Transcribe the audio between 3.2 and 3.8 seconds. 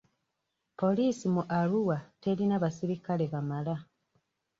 bamala.